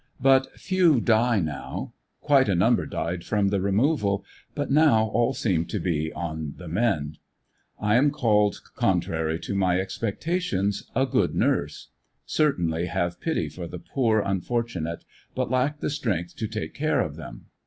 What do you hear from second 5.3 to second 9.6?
seem to be on the mend. I am called, contrary to